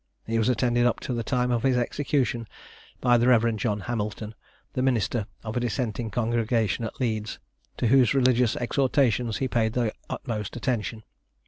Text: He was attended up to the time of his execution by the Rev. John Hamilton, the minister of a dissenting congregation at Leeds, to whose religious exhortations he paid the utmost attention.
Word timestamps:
He 0.25 0.39
was 0.39 0.49
attended 0.49 0.87
up 0.87 0.99
to 1.01 1.13
the 1.13 1.21
time 1.21 1.51
of 1.51 1.61
his 1.61 1.77
execution 1.77 2.47
by 3.01 3.19
the 3.19 3.27
Rev. 3.27 3.55
John 3.57 3.81
Hamilton, 3.81 4.33
the 4.73 4.81
minister 4.81 5.27
of 5.43 5.55
a 5.55 5.59
dissenting 5.59 6.09
congregation 6.09 6.83
at 6.83 6.99
Leeds, 6.99 7.37
to 7.77 7.85
whose 7.85 8.15
religious 8.15 8.55
exhortations 8.55 9.37
he 9.37 9.47
paid 9.47 9.73
the 9.73 9.93
utmost 10.09 10.55
attention. 10.55 11.03